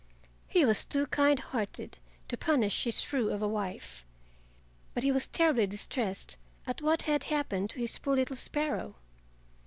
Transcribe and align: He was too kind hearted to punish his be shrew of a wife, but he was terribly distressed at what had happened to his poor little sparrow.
He 0.47 0.65
was 0.65 0.83
too 0.83 1.05
kind 1.05 1.37
hearted 1.37 1.99
to 2.27 2.35
punish 2.35 2.85
his 2.85 2.95
be 2.95 3.05
shrew 3.05 3.29
of 3.29 3.43
a 3.43 3.47
wife, 3.47 4.03
but 4.95 5.03
he 5.03 5.11
was 5.11 5.27
terribly 5.27 5.67
distressed 5.67 6.37
at 6.65 6.81
what 6.81 7.03
had 7.03 7.25
happened 7.25 7.69
to 7.69 7.79
his 7.79 7.99
poor 7.99 8.15
little 8.15 8.35
sparrow. 8.35 8.95